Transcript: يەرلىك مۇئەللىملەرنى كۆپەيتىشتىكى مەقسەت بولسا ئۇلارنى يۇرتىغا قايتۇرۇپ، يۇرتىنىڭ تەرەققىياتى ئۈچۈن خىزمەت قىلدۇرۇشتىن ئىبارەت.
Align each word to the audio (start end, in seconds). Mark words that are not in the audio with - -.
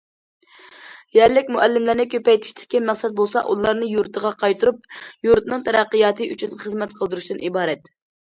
يەرلىك 1.17 1.51
مۇئەللىملەرنى 1.55 2.05
كۆپەيتىشتىكى 2.13 2.81
مەقسەت 2.85 3.13
بولسا 3.19 3.43
ئۇلارنى 3.51 3.91
يۇرتىغا 3.91 4.33
قايتۇرۇپ، 4.41 4.89
يۇرتىنىڭ 5.29 5.63
تەرەققىياتى 5.69 6.31
ئۈچۈن 6.31 6.59
خىزمەت 6.67 6.99
قىلدۇرۇشتىن 7.03 7.45
ئىبارەت. 7.51 7.95